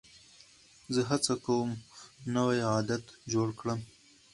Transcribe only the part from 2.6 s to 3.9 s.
عادت جوړ کړم.